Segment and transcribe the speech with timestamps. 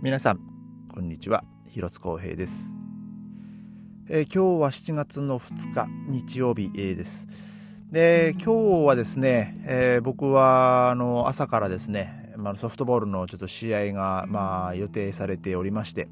[0.00, 0.38] 皆さん
[0.94, 1.42] こんにちは。
[1.66, 2.72] 広津光平です、
[4.08, 7.26] えー、今日は7月の2日日曜日、です。
[7.90, 16.06] で今日はですね、えー、僕はあの朝からですね、まあ、ソフトボールのちょっと試合が、まあ、予定されておりまして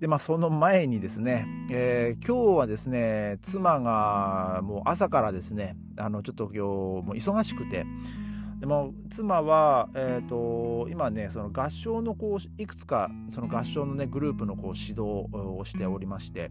[0.00, 7.84] でまあその前にですね、えー、今日はですね妻がもう朝からですねあのちょっと今日もう忙しくて
[8.58, 16.50] でも妻は、えーと、今ねその合唱のこういくつかその合唱のねグループのこう指導をしておりまして。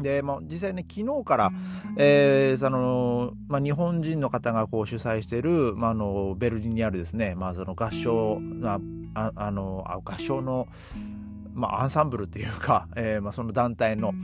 [0.00, 1.50] で、まあ、実際ね昨日から、
[1.96, 8.40] えーそのまあ、日本人の方がこう主催している、まあ、あのベルリンにあるですね、まあ、その合唱
[9.14, 10.66] ああの合唱の
[11.54, 14.14] まあ、アンサンブルっていうか、 えーまあ、その団体の、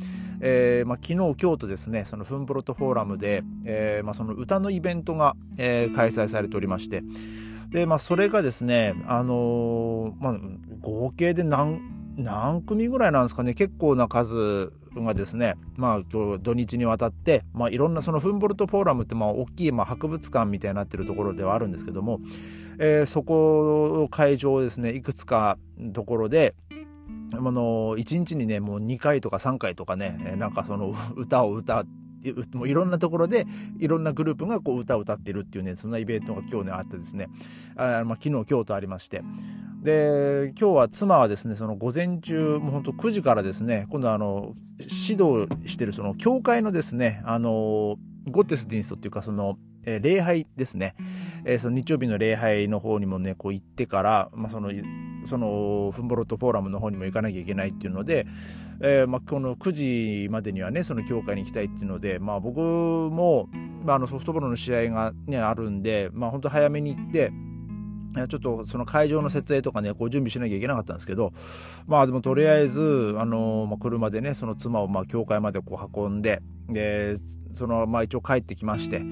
[0.41, 7.03] えーまあ、昨日今日とですねそのフンブロットフォーラムで、えーまあ、その歌のイベントが、えー、開催されておりまして
[7.71, 10.37] で、まあ、それがですね、あのーまあ、
[10.81, 11.81] 合計で何
[12.17, 22.21] 何組ぐらいなんですかね結構な数がですね、まあ、今日土日にわたって、まあ、いろんなそのフンボルトフォーラムってまあ大きいまあ博物館みたいになってるところではあるんですけども、
[22.79, 25.59] えー、そこ会場ですねいくつか
[25.93, 26.55] ところで、
[27.33, 31.85] あの1日にねもう2回とか3回とかねなんかその 歌を歌
[32.55, 33.47] もういろんなところで
[33.79, 37.29] いろんなグループがこう歌を歌ってるっていうねそんなイベントが今日ねあってですね。
[37.77, 39.23] あ、まあ、昨日今日とありまして。
[39.83, 49.57] で今日は妻はですねその午前中もうほんと9時からですね今度あの指導してるその教会のですねあのゴッテスディンストっていうかその
[49.89, 50.95] えー、礼拝ですね、
[51.47, 54.71] えー、その日曜日の礼拝の方にもねこう行ってから、まあ、その
[55.25, 58.27] そのフンボロットフォーラムの方にも行かなきゃいけないっていうので、
[58.81, 63.49] えーまあ、この9時までにはねその教会に行きたいっていうので、まあ、僕も、
[63.83, 67.33] まあ、あのソフトボールの試合が、ね、あるんで、まあ、本当早めに行って
[68.29, 71.33] ちょっとその会場の設営とかね、こう準備しなきゃいけなかったんですけど、
[71.87, 77.17] まあでもとりあえず、あの、まあ、車でね、その妻をまあ教会までこう運んで、で、
[77.55, 79.03] そのまあ一応帰ってきまして、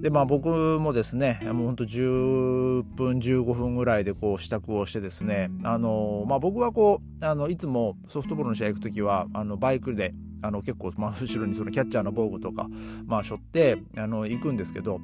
[0.00, 0.48] で、まあ僕
[0.80, 12.68] もですね、もうほんと10分、15分ぐらいでこう支度をしてですね、あの、まあ僕はこう、あの、いつもソフトボールの試合行くときは、あの、バイクで、あの、結構、まあ後ろにそのキャッチャーの防具とか、
[13.06, 15.00] まあ背負って、あの、行くんですけど、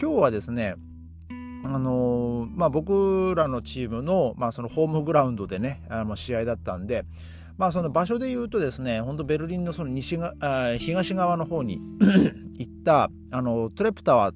[0.00, 0.76] 今日はですね、
[1.62, 7.04] あのまあ、僕らのチームの,、まあそのホームグラウンドでねあの試合だったんで、
[7.58, 11.78] まあ、その場所で言うとですね本当ベルリンのその西があ東側の方に
[12.56, 14.34] 行ったあのトレプタワー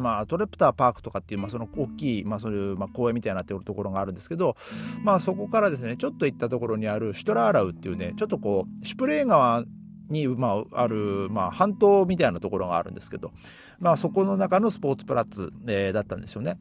[0.00, 4.56] まあ、トレプターパークとかっていう、まあ、その大きい、まあ、そういう、まあ、公園みたいになってるところがあるんですけど、
[5.02, 9.64] まあ、そこからですね、ちょっと行ったところにあるシュトラーラウっていうね、ちょっとこう、シュプレー川
[10.08, 13.32] に、まあ、ある、まあ、半島みたいなところがあるんですけど、
[13.78, 16.58] まあ、そこの中のスポーツプラッツ、えー、だったんですよね。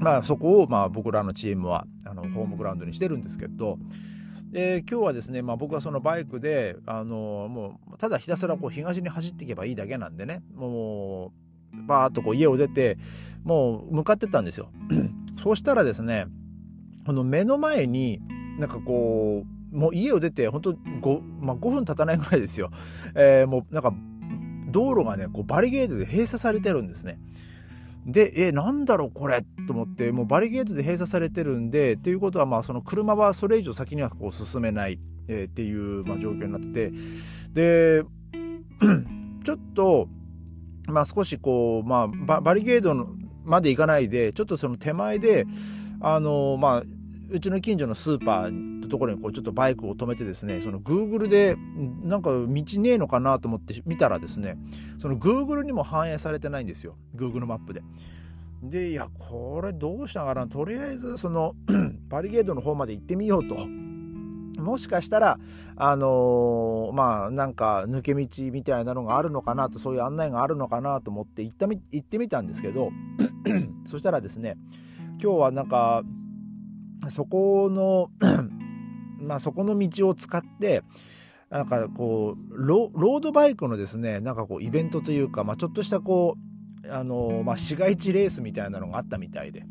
[0.00, 3.78] まあ、そこを、まあ、僕らのチームはあのホームグラウンドにしてるんですけど、
[4.54, 11.32] で今日はですね、まあ、僕はそのバイクであのもうただひたすらこう東に走っていけばいいだけなんでねも
[11.74, 12.96] うバーッとこう家を出て
[13.42, 14.70] もう向かってったんですよ。
[15.42, 16.26] そうしたらですね
[17.04, 18.20] この目の前に
[18.60, 22.70] なんかこうもう家を出て本当 5,、まあ、5分経たないぐらいですよ、
[23.14, 23.92] えー、もうなんか
[24.68, 27.18] 道路がねこうバリゲートで閉鎖されてるんですね。
[28.06, 36.92] で、え、なんだろうこれと思って、もうバリゲートで閉鎖されてるんで、ということは、まあ、その車はそれ以上先にはこう進めない、えー、っていう、まあ、状況になってて、
[37.54, 38.04] で、
[39.44, 40.08] ちょっと、
[40.86, 42.94] まあ、少しこう、まあバ、バリゲート
[43.42, 45.46] まで行かないで、ちょっとその手前で、
[46.00, 46.82] あの、まあ、
[47.30, 51.56] うちの近所のスーパーのところにこうちょっとバイクを止めてですねその Google で
[52.02, 54.56] なんか道ねえのかなと思って見たらですね
[54.98, 57.82] その Google にも反映されてないんですよ Google マップで。
[58.62, 61.54] でいやこれどうしたかなとりあえずその
[62.08, 63.56] バリゲートの方まで行ってみようと。
[64.60, 65.38] もしかしたら、
[65.76, 72.90] あのー、まあ、なんか抜け道みたいなのがあるのかなと、そういう案内があるのかなと思って行った行ってみたんですけど、
[73.84, 74.56] そしたらですね、
[75.22, 76.02] 今日はなんか、
[77.10, 78.10] そこの
[79.24, 80.82] まあそこの道を使って
[81.50, 86.36] なんかこうロードバイクのですねなんかこうイベントというか、まあ、ちょっとしたこ
[86.84, 89.64] うあの、まあ、市街地レースみたいなのがあったみたいで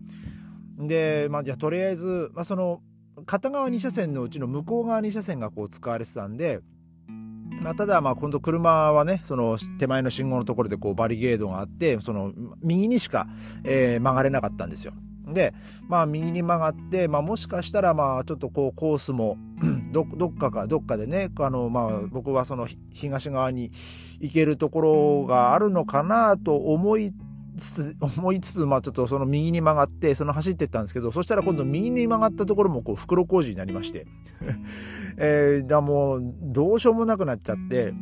[0.78, 2.82] で、まあ、じゃあとりあえず、まあ、その
[3.26, 6.62] 片側2車線のうちの向こう側2車線がこう使われてたんで、
[7.62, 13.28] まあ、ただまあ今度車はねその手前の信号のところでこうバリゲードがあってその右にしか、
[13.64, 14.94] えー、曲がれなかったんですよ。
[15.28, 15.54] で、
[15.88, 19.38] まあ、右に曲がって、まあ、もしかしたら、まあ、ちょっとこう、コースも
[19.92, 23.72] ど、どっかか、どっかでね、あの、まあ、僕はその東側に
[24.20, 27.14] 行けるところがあるのかなと思い
[27.58, 34.08] つつ、思いつつ、まあちょっとその右に曲がって、その走ってったんですけど、そしたら今度右に曲がったところもこう袋小路になりまして、
[35.18, 37.94] えー、だもうどうしようもなくなっちゃって、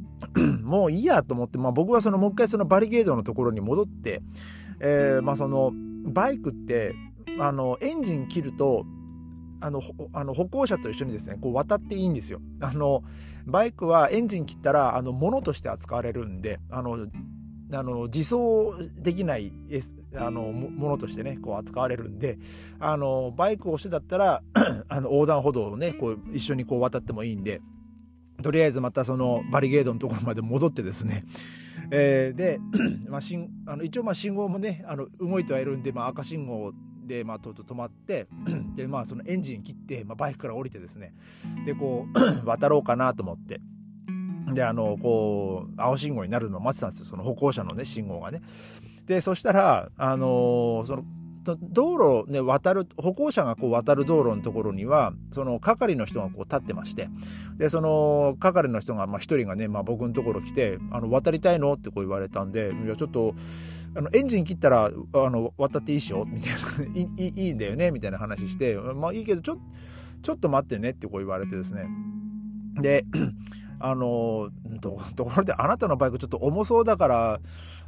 [0.62, 4.22] もういいやと思って、まあ僕はそのもう一回そのバリケードのところに戻って、
[4.80, 5.72] えー、まあその
[6.06, 6.94] バイクって、
[7.38, 8.84] あの、エンジン切ると、
[9.60, 9.80] あの、
[10.12, 12.40] あの歩行者と一緒にですね、こう渡っていいんですよ。
[12.60, 13.02] あの、
[13.46, 17.08] バイクはエンジン切ったら、あの、物として扱われるんで、あの、
[17.72, 19.52] あの自走できない
[20.14, 22.38] あのものとしてねこう扱われるんで
[22.78, 24.42] あのバイクをしてだったら
[24.88, 27.60] あの横断歩道をねこう一緒にこう渡ってもいいんで
[28.42, 31.24] とりあえずまたそのバリゲードのところまで戻ってですね、
[31.90, 32.58] えー、で、
[33.08, 33.20] まあ、
[33.72, 36.72] あの一応まあ信号もねあの動いてはいるんで、まあ、赤信号
[37.06, 38.26] で、まあ、とうとう止まって
[38.74, 41.14] で、まあ、そのエンジン切って、まあ、バイクから降りてですね
[41.64, 43.60] でこう 渡ろうかなと思って。
[44.54, 47.06] で、あの、こう、青信号になるのを待ってたんですよ。
[47.06, 48.42] その歩行者のね、信号がね。
[49.06, 51.04] で、そしたら、あのその、
[51.54, 57.08] 道路ね、渡る、歩行者がこう渡る道路のところには、その係の人がこう立ってまして、
[57.56, 61.74] で、その係の人が、一人がね、まあ僕のところ来て、あの、渡りたいの？
[61.74, 63.34] ってこう言われたんで、いや、ちょっと、
[63.94, 64.90] あの、エンジン切ったら、あ
[65.30, 66.24] の、渡っていいっしょ？
[66.24, 66.52] みたい
[66.88, 67.90] な、いい、いいんだよね？
[67.92, 69.58] みたいな話して、まあいいけど、ちょ、
[70.22, 71.86] ちょっと待ってねってこう言われてですね。
[72.80, 73.04] で、
[73.78, 74.50] あの
[74.80, 77.40] とところであなたのバイクちょっと重そうだから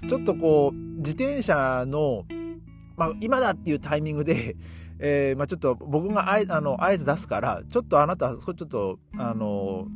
[0.06, 2.24] ちょっとこう自転車の、
[2.98, 4.56] まあ、今だっていうタイミングで、
[5.00, 9.86] えーまあ、ちょっと僕があいあの合図出すからちょっとあなたちょっとあの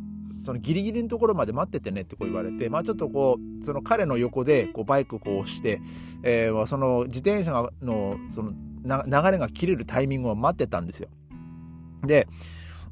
[0.45, 5.81] そのギリギリのところまで待っててねってこう言われて、まあ、ちょっとこうその彼の横でこうバイクこう押して、
[6.23, 8.53] えー、その自転車のその
[8.85, 11.09] 流れが切れるタイミングを待ってたんですよ。
[12.05, 12.29] で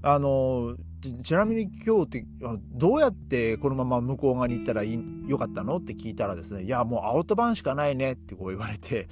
[0.03, 0.77] あの
[1.23, 2.27] ちなみに今日って
[2.73, 5.79] どうやってこのまま向こう側に行ったらよかったの？
[5.79, 9.09] って聞いたらですねいやもうアウトバーンしかないねってこう言われて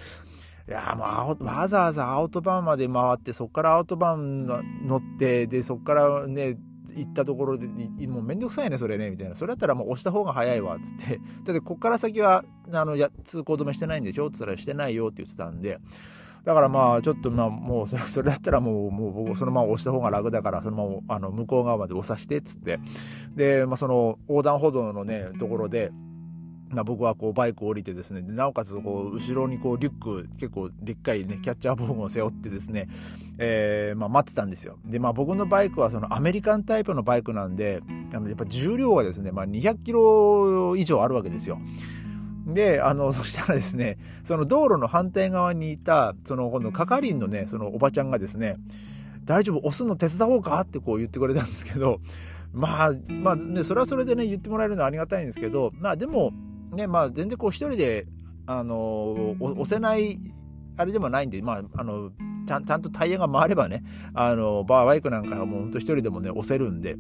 [0.69, 4.47] いやもうわざわざアウトバンまで回ってそこからアウトバン
[4.87, 6.59] 乗ってでそこからね
[6.95, 7.67] 行ったところで
[8.07, 9.35] もうめんどくさいねそれねみたいな。
[9.35, 11.17] それだったらもう押した方が早いわっつって。
[11.45, 14.27] だってこっから先はあのや通行止めしてないんでしょ？
[14.27, 15.79] って言ったらしてないよって言ってたんで。
[16.45, 22.79] だからまあちょっとまあもうそれそれだったらもうもうそのまま押した方が楽だからそのままあの向こう側まで押さしてっつって。
[23.35, 25.93] で、まあ、その横断歩道のねところで
[26.71, 32.89] まあ、僕はこうバイクを降りてですねでなおかつこう後ろにこうリュック結構でっかいねキャッチャーボーグを背負ってですね、
[33.39, 34.79] えーまあ、待ってたんですよ。
[34.85, 37.81] でまあ僕のバイクはそのアメリカンタイプのバイクなんで
[38.13, 41.59] やっぱ重量がですね、まあ、200キロ以上あるわけですよ。
[42.47, 48.57] で、あの、 そしたらですね、その道路の反対側にいた、その、今度、係員のね、そのおばちゃんがですね、
[49.25, 52.01] 大丈夫、押すの手伝おうかってこう言ってくれたんですけど、
[52.53, 56.33] まあ、まあね、それはそれでね、言ってもらえるのはありがたいんですけど、まあでも、
[56.73, 58.07] ね、まあ全然こう一人で、
[58.47, 60.19] あの、押せない、
[60.77, 62.11] あれでもないんで、まあ、あの、
[62.47, 63.83] ちゃんちゃんとタイヤが回ればね、
[64.15, 66.97] あの、バイクなんかはもうほんと一人でもね、押せるんで、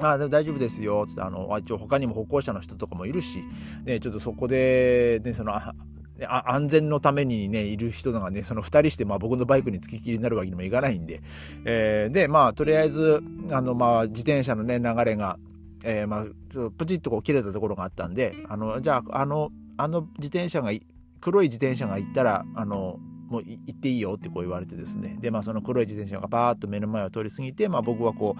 [0.00, 1.06] ああ、大丈夫ですよ。
[1.08, 3.42] つって、あの、一応他にも歩行者の人とかもいるし、
[3.84, 5.74] ね、ちょっとそこで、ね、その、あ
[6.46, 11.22] 安全のためにね、いる人がね、その二人して、まあ僕のバイクに付きっきりになるわけにもいかないんで、
[11.64, 15.38] えー、で、まあとりあえず、あの、まあ自転車のね、流れが、
[15.84, 20.72] えー、まあ、ちょっとプチッとこう切れたところがあったんで、あの、じゃあ、あの、あの自転車が、
[21.20, 22.98] 黒い自転車が行ったら、あの、
[23.28, 25.18] もう行っていいよってこう言われてですね。
[25.20, 28.36] で、まあその黒い自転車がバーッと目の前を通り過ぎて、まあ僕はこ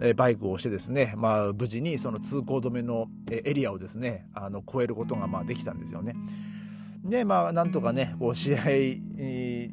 [0.00, 6.14] う、えバイクをしてですね、まあ無事にその通行止めのエリアをですね、あの、越えることがまあできたんですよね。
[7.04, 8.60] で、まあなんとかね、こう試合、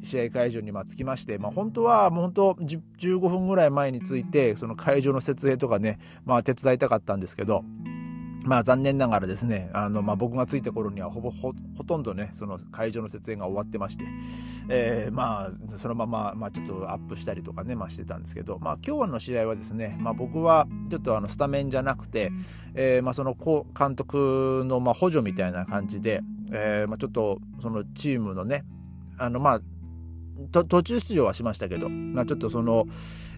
[0.02, 7.64] 試合会場にま着きまして、まあ本当はもう本当15分ぐらい前に着いて、その会場の設営とかね、まあ手伝いたかったんですけど、
[8.48, 14.04] まあ残念ながらですね、あの、まあ僕が着いた頃にはほぼほ、ほとんどね、その会場の設営が終わってまして、
[14.70, 22.32] えー、まあそのまま、まあちょっとアップしたりとかね、まあしてたんですけど、まあ今日の試合はですね、まあ僕はちょっとあのスタメンじゃなくて、
[22.74, 23.36] えー、まあその
[23.78, 28.64] 監督のまあ補助みたいな感じで、えー、まあちょっとそのチームのね、
[29.18, 29.60] あのまあ
[30.52, 32.86] 途中出場はしましたけど、まあ、ちょっとその、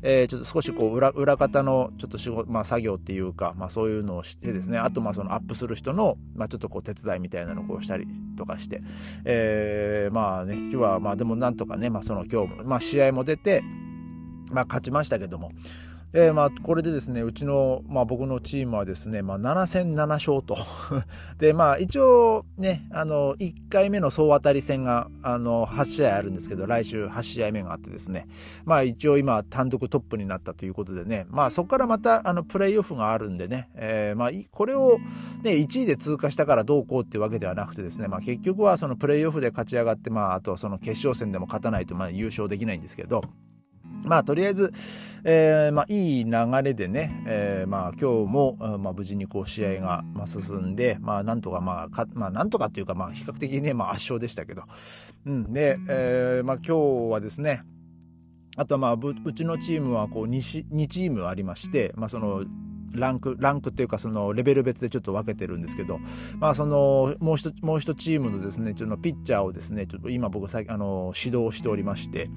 [0.03, 8.83] えー、ちょっと少しこう裏裏方のちょっと仕事、まあ、作業っていうか、まあ、そういうのをしてですねあとまあそのアップする人の、まあ、ちょっとこう手伝いみたいなのをこうしたりとかして、
[9.25, 13.63] えー、まあね今日はまあでもなんとかね、まあ、その今日も、まあ、試合も出て、
[14.53, 15.53] まあ、勝ちましたけども
[16.13, 20.59] で、まあ、これでですね、うちの、まあ、僕のチームはですね、まあ、7戦7勝と。
[21.39, 28.27] で、まあ、一応ね、あの、1回目の総当たり戦が、あの、8試合あるんですけど、来週8試合目があってですね、
[28.65, 34.99] まあ、一応今、単独トップになったということでね、まあ、そこからまた、あの、プレイオフがあるんでね、えー、まあ、これを、
[35.45, 43.23] ね、1位で通過したからどうこうっていうわけではなくてですね、まあ、結局はそのプレイオフで勝ち上がって、まあ、あとはその決勝戦でも勝たないと、まあ、優勝できないんですけど、
[44.05, 44.73] まあ、とりあえず、
[45.25, 46.31] えー、まあ、いい流
[46.63, 54.63] れでね、えー、まあ、今日も、まあ、無事にこう、試合が、まあ、進んで、まあ、なんとか、まあ、か、まあ、なんとかっていうか、まあ、比較的ね、まあ、圧勝でしたけど。
[55.27, 55.53] うん。
[55.53, 57.63] で、えー、まあ、今日はですね、
[58.57, 62.45] あとはまあ、うちのチームは、こう2、2チームありまして、まあ、その、
[62.93, 65.99] ランク、ランクっていうかそのレベル別でちょっと分けてるんですけど、
[66.39, 72.29] まあその、もう一、もう一チームのですね、ちょっとピッチャーをですね、ちょっと今僕さあの、指導しておりまして、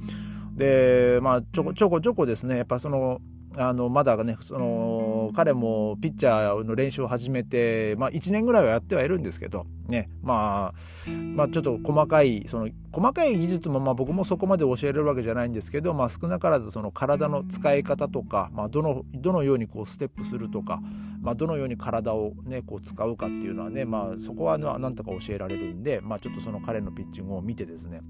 [0.55, 3.19] で、まあ、ちょこちょこちょこですね、やっぱその、
[3.57, 20.81] あの、まだね、その、彼もピッチャーの練習を始めて、まあ、1年ぐらいはやってはいるんですけど、ね、まあ、まあ、ちょっと細かい、その、細かい技術も、まあ、僕もそこまで教えれるわけじゃないんですけど、まあ、少なからず、その体の使い方とか、まあ、どの、どのようにこう、ステップするとか、
[21.21, 28.01] まあ、どのように体をね、こう、使うかっていうのはね、まあ、そこは、なんとか教えられるんで、まあ、ちょっとその彼のピッチングを見てですね、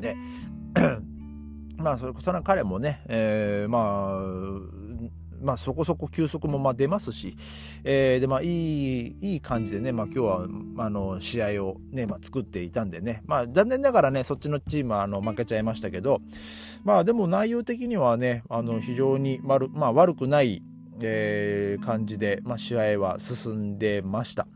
[0.00, 0.16] で、
[1.76, 7.36] まあ、それこそれは彼もね、えー、まあ、まあ、そこそこ休息もまあ出ますし、
[7.84, 10.46] えー、で、まあ、いい、いい感じでね、まあ、今日は、
[10.78, 16.20] あの、試合をね、まあ、作っていたんでね、まあ、残念ながらね、そっちのチームは、あの、負けちゃいましたけど、
[16.84, 20.62] まあ、でも内容的にはね、あの、非常に悪、まあ、悪くない、
[21.00, 24.46] えー、感じで、まあ、試合は進んでました。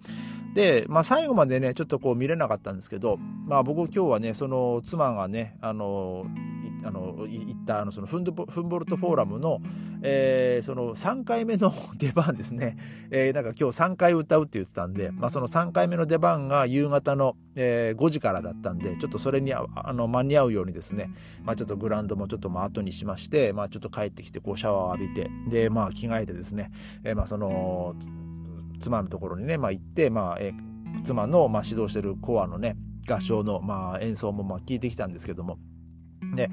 [0.55, 6.27] で、まあ、最後までね、ちょっとこう見れなかったんですけど、まあ、僕今日はね、その妻がね、あの、
[6.85, 9.61] あの行ったあのそのフンドフンボルトフォーラムの,、
[10.03, 12.77] えー、その3回目の出番ですね、
[13.11, 21.11] えー、なんか今日3回歌うって言ってたんで、まあ、その3回目の出番が夕方の、えー、5時からだったんでちょっとそれにあの間に合うようにですね、
[21.45, 26.71] まあ、ちょっとグラウンドもちょっとまあ後にしまして、まあ、ちょっと帰ってきてこうシャワーを浴びてでまあ着替えてですね、
[27.05, 27.95] えー、まあその
[28.81, 32.77] 妻のところにね、まあ、行って、まあえー、妻の、まあ、指導してるコアのね
[33.09, 35.59] 合唱の、まあ、演奏もまあ聞いてきたんですけども。
[36.35, 36.51] で、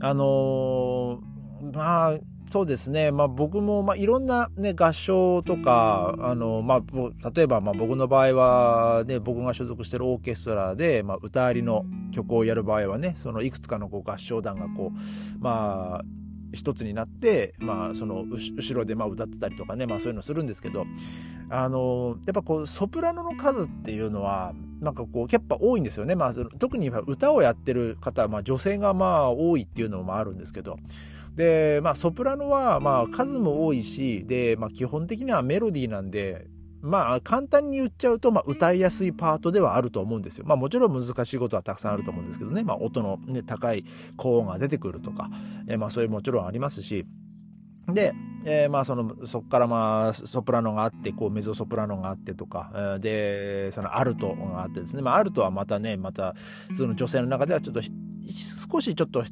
[0.00, 2.18] あのー、まあ、
[2.50, 16.04] そうですね、まあ、僕も、まあ、いろんな、ね、合唱とか、あのまあ、例えば、まあ、僕の場合は、ね、僕が所属してるオーケストラで、まあ、歌ありの曲をやる場合はねそのいくつかのこう合唱団がこう、まあ、
[16.56, 20.86] 一つになって、まあ、その後ろでまあ歌ってたりとかね、まあ、そういうのするんですけど
[21.48, 30.78] あのやっぱこうソプラノの数っていうのはなんかこうやっぱ多いんですよね、まあ、特に歌をやってる方は、まあ、女性がまあ多いっていうのもあるんですけど。
[31.36, 36.46] で、まあ、ソプラノはまあ数も多いしで、まあ、基本的にはメロディーなんで
[36.82, 40.44] まあ簡単に言っちゃうと、まあ、歌いやすいパートではあると思うんですよ。
[40.46, 43.84] まあもちろん難しいことはたくさんあると思うんですけどね、まあ音の、ね、高い
[44.16, 45.30] 高音が出てくるとか、
[45.68, 47.06] えまあそういうもちろんありますし、
[47.92, 48.14] で、
[48.44, 56.34] えー、まあそのそこからまあソプラノがあってこうメゾソプラノがあってとか、えー、でそのアルトがあってですね、まあ、アルトはまたねまた
[56.76, 59.24] その女性の中ではちょっと少しちょっと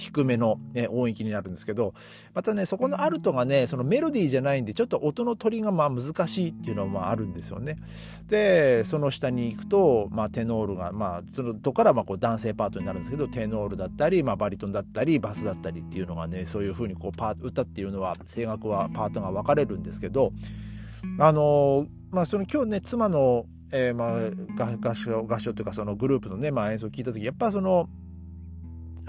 [0.00, 1.94] 低めの、ね、音域になるんですけど、
[2.34, 7.76] またね、そこのアルトがね、そのメロディーじゃないんで、ちょっと音の取りがまあ難しいっていうのもあるんですよね。
[8.26, 20.32] で、その下に行くと、まあテノールが、まあそのとからまあこう男性パートになるんですけど、テノールだったり、まあバリトンだったり、バスだったりっていうのがね、そういうふうにこうパー歌っていうのは、声楽はパートが分かれるんですけど、
[21.18, 27.88] あのまあその今日ね、妻のえー、まあ合唱合唱というかそのグループのね、まあ、演奏を聞いた時やっぱその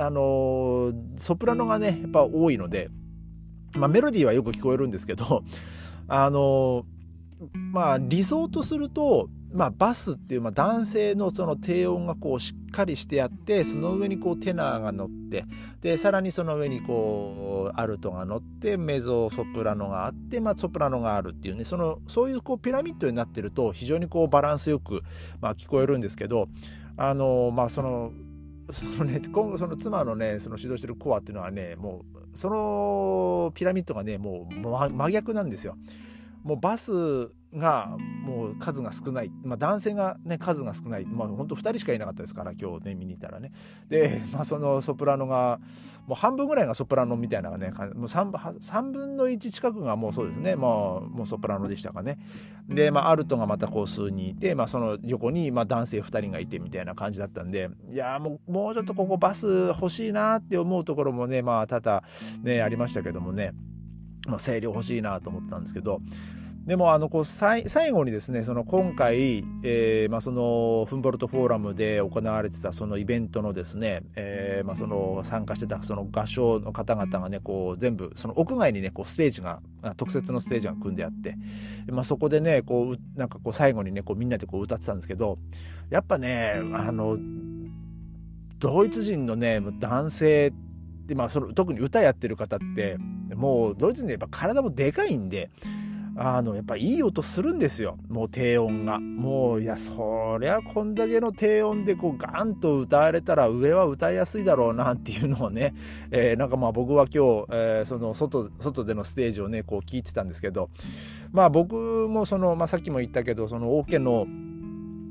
[0.01, 2.89] あのソプラノがねやっぱ多いので、
[3.77, 5.43] まあ、メロディーはよく聞こえるんですけど
[6.07, 6.85] あの
[7.71, 15.43] まあ理想とするとまあ、バスっていう、まあ、男性のその低音がこうしっかりしてあってその上にこうテナーが乗って
[15.81, 25.01] でさらにその上にこうアルトが乗ってメゾソプラノがあって、まあ、ソプラノがあるっていうねそのそういうこうピラミッドになってると非常にこうバランスよく、
[25.41, 26.47] まあ、聞こえるんですけど
[26.95, 28.13] あのまあその
[28.71, 35.77] そのね、 今後その妻のね、その指導してるコアっていうのはね、もう、そのピラミッドがね、もう真逆なんですよ。
[36.43, 43.51] もうバスがもう数が少ない、まあ、男性がね数が少ない、まあ、本当2人しかいなかったですから今日ね見に行ったらね。
[43.89, 45.59] で、まあ、そのソプラノが
[46.07, 50.55] もう半分ぐらいがソプラノみたいなねもう 3, 3分の1近くがもうそうですね。
[50.55, 52.17] もうもうソプラノでしたかね。
[52.69, 62.03] で、まあ、アルトがまたこう数人いて、まあ、その横にまあ男性2人がいてみたいな感じだったんでいやもうもうちょっとここバス欲しいなって思うところもねまあ多々
[62.43, 63.53] ねありましたけどもね。
[64.27, 65.99] まあ、声量欲しいなと思ってたんですけど、
[66.65, 79.59] でもあのこう最後にですねその今回、えーまあ、そのフンボルトフォーラムで行われてたそのイベントのですね、えーまあ、その参加してたその合唱の方々がねこう全部その屋外にねこうステージが
[79.97, 81.35] 特設のステージが組んであって、
[81.87, 85.39] まあ、そこでねこうなんかこう最後にねこうみんなでこう歌ってたんですけど
[85.89, 87.17] やっぱねあの
[88.59, 90.53] ドイツ人のね男性
[91.07, 92.97] で、まあ、その特に歌やってる方って
[93.35, 95.49] もうドイツ人やっぱ体もでかいんで。
[96.15, 97.97] あの、やっぱいい音するんですよ。
[98.09, 98.99] もう低音が。
[98.99, 105.73] もう、いや、そりゃこんだけの低音でこうガンと歌われたら上は歌いやすいだろうなっていうのをね、
[106.11, 110.69] えー、なんかまあ僕は今日、えー、その外、外でのステージをね、こう聞いてたんですけど、
[111.31, 114.27] まあ僕もその、まあさっきも言ったけど、そのオーケーの、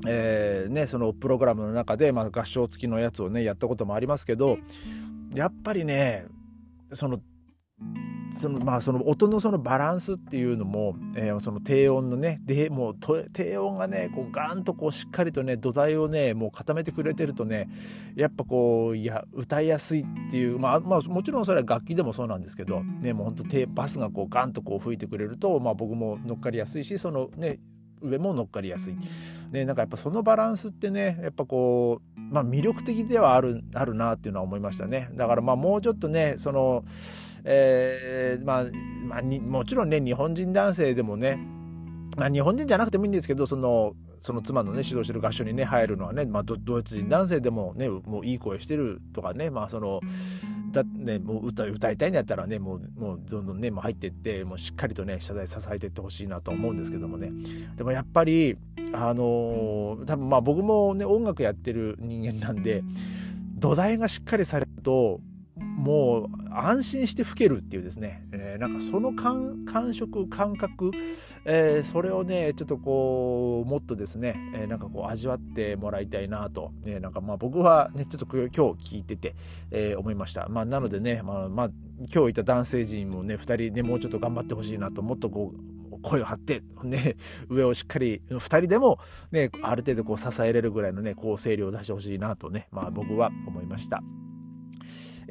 [0.07, 4.59] えー、ね、そのプログラムの中で、まあ合唱付きのやつをね、やったこともありますけど、
[5.33, 6.25] やっぱりね、
[6.93, 7.19] その
[8.37, 12.95] そのまあその音のそのバランスっていうのも、えー、その低音のねでもう
[13.33, 17.69] 低音がねこうガンとこうしっかりとね土台をねもう固めてくれてるとね
[18.15, 27.59] やっぱこういや歌いやすいっていうまあ、まあ、もちろんそれは楽器でもそうなんですけどねもうほんとバスがこうガンとこう吹いてくれると、まあ、僕も乗っかりやすいしそのね
[28.01, 28.95] 上も乗っかりやすい。
[29.51, 35.09] ね、なんかやっぱそのバランスってねやっぱこう、まあ、魅力的ではあるあるなっていうのは思いましたね。
[35.13, 36.83] だからまあもうちょっとねその
[37.43, 38.65] えー、まあ、
[39.05, 41.39] まあ、もちろんね、日本人男性でもね、
[42.17, 49.99] まあ、日本人じゃなくてもいいんですけど、その、その妻のね、指導してる合唱にね、入るのはね、まあ、ドイツ人男性でもね、もういい声してるとかね、まあ、その、
[50.71, 57.31] だね、もう歌歌いたいんだったらね、もう、もうどんどんね、もう入ってって、もうしっかりとね、謝罪支えていってほしいなと思うんですけどもね。
[57.75, 58.57] でもやっぱり、
[58.93, 62.83] あのー、多分まあ僕もね、音楽やってる人間なんで、
[63.57, 65.19] 土台がしっかりされると、
[65.61, 70.91] もう安心して吹けるっていうですね、えー、なんかその感触感覚、
[71.45, 79.35] えー、それをねちょっとこうもっとですね、えー、なんかこう味わってもらいたいなと、ね、なんかまあ僕はねちょっと今日聞いてて、
[79.71, 80.47] え思いました。
[80.49, 81.69] まあなのでねまあ、まあ、
[82.13, 87.15] 今日いた男性陣もね2人ねもうちょっと頑張ってほしいなともっとこう声を張って、ね、
[87.49, 88.99] 上をしっかり2人でも、
[89.31, 94.01] ね、ある程度こう支えれるぐらいのね、こう声量を出してほしいなとね、まあ僕は思いました。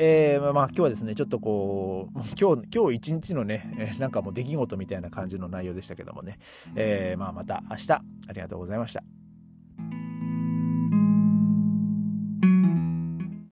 [0.02, 6.38] えー、まあ今日はですね、ちょっとこう、 今日、今日一日のね、え、なんかもう出来事みたいな感じの内容でしたけどもね、
[6.74, 9.19] えー、まあまた明日、ありがとうございました。